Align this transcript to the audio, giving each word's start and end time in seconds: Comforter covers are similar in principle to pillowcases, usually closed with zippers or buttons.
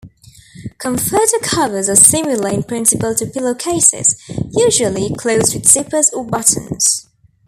Comforter 0.79 1.37
covers 1.43 1.87
are 1.87 1.95
similar 1.95 2.49
in 2.49 2.63
principle 2.63 3.13
to 3.13 3.27
pillowcases, 3.27 4.15
usually 4.49 5.13
closed 5.13 5.53
with 5.53 5.65
zippers 5.65 6.11
or 6.11 6.25
buttons. 6.25 7.07